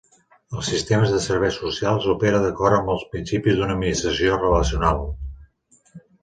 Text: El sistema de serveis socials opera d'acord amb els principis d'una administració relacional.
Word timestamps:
El 0.59 0.63
sistema 0.67 1.09
de 1.11 1.19
serveis 1.25 1.59
socials 1.65 2.07
opera 2.13 2.39
d'acord 2.45 2.77
amb 2.77 2.89
els 2.95 3.05
principis 3.13 3.61
d'una 3.61 3.77
administració 3.79 4.41
relacional. 4.41 5.05